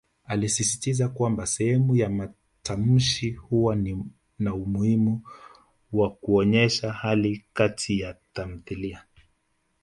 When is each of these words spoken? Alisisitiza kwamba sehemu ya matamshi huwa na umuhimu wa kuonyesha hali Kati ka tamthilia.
Alisisitiza 0.23 1.09
kwamba 1.09 1.45
sehemu 1.45 1.95
ya 1.95 2.09
matamshi 2.09 3.31
huwa 3.31 3.75
na 4.39 4.53
umuhimu 4.55 5.21
wa 5.93 6.11
kuonyesha 6.11 6.91
hali 6.91 7.45
Kati 7.53 7.99
ka 7.99 8.15
tamthilia. 8.33 9.05